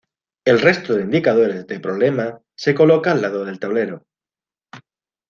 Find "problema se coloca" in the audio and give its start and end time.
1.79-3.11